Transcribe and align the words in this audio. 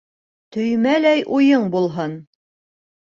Төймәләй 0.55 1.21
уйың 1.41 1.69
булһын. 1.77 2.17